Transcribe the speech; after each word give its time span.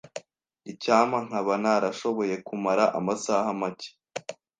Icyampa 0.71 1.17
nkaba 1.27 1.53
narashoboye 1.61 2.35
kumara 2.47 2.85
amasaha 2.99 3.49
make. 3.59 3.89